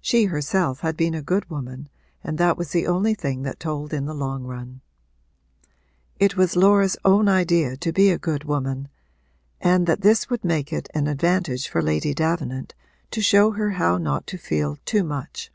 [0.00, 1.88] She herself had been a good woman
[2.24, 4.80] and that was the only thing that told in the long run.
[6.18, 8.88] It was Laura's own idea to be a good woman
[9.60, 12.74] and that this would make it an advantage for Lady Davenant
[13.12, 15.52] to show her how not to feel too much.